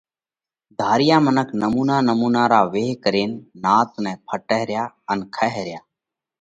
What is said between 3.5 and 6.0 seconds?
نات نئہ ڦٽئه ريا ان کائه ريا۔